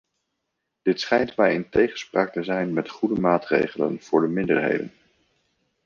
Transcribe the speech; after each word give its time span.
Dit 0.81 0.99
schijnt 0.99 1.35
mij 1.37 1.53
in 1.53 1.69
tegenspraak 1.69 2.31
te 2.33 2.43
zijn 2.43 2.73
met 2.73 2.89
goede 2.89 3.21
maatregelen 3.21 4.01
voor 4.01 4.21
de 4.21 4.27
minderheden. 4.27 4.91